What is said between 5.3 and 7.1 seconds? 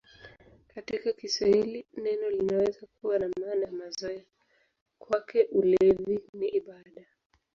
ulevi ni ibada".